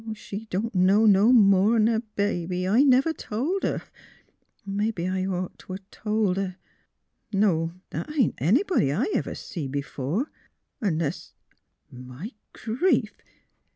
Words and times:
She 0.15 0.45
don' 0.47 0.71
know 0.73 1.05
no 1.05 1.31
more'n 1.31 1.87
a 1.87 1.99
baby— 1.99 2.67
I 2.67 2.81
never 2.81 3.13
told 3.13 3.61
her; 3.61 3.83
mebbe 4.65 5.01
I'd 5.01 5.27
ought 5.27 5.59
t' 5.59 5.71
'a' 5.71 5.77
told 5.91 6.37
her... 6.37 6.55
.No; 7.31 7.73
that 7.91 8.09
ain't 8.17 8.33
anybody 8.39 8.91
I 8.91 9.05
ever 9.13 9.35
see 9.35 9.67
b'fore, 9.67 10.25
unless 10.81 11.35
My 11.91 12.31
grief! 12.51 13.13